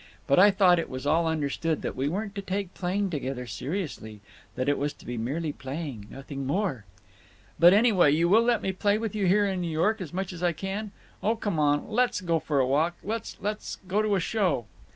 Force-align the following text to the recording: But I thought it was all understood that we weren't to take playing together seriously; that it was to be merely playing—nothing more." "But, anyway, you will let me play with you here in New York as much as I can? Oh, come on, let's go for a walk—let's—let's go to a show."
But 0.25 0.39
I 0.39 0.49
thought 0.49 0.79
it 0.79 0.89
was 0.89 1.05
all 1.05 1.27
understood 1.27 1.83
that 1.83 1.95
we 1.95 2.09
weren't 2.09 2.33
to 2.33 2.41
take 2.41 2.73
playing 2.73 3.11
together 3.11 3.45
seriously; 3.45 4.19
that 4.55 4.67
it 4.67 4.79
was 4.79 4.93
to 4.93 5.05
be 5.05 5.15
merely 5.15 5.53
playing—nothing 5.53 6.47
more." 6.47 6.85
"But, 7.59 7.71
anyway, 7.71 8.09
you 8.11 8.27
will 8.27 8.41
let 8.41 8.63
me 8.63 8.71
play 8.71 8.97
with 8.97 9.13
you 9.13 9.27
here 9.27 9.45
in 9.45 9.61
New 9.61 9.69
York 9.69 10.01
as 10.01 10.11
much 10.11 10.33
as 10.33 10.41
I 10.41 10.53
can? 10.53 10.91
Oh, 11.21 11.35
come 11.35 11.59
on, 11.59 11.87
let's 11.87 12.19
go 12.19 12.39
for 12.39 12.59
a 12.59 12.65
walk—let's—let's 12.65 13.75
go 13.87 14.01
to 14.01 14.15
a 14.15 14.19
show." 14.19 14.65